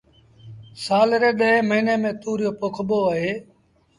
[0.83, 3.33] سآل ري ڏهين موهيݩي ميݩ تُوريو پوکبو اهي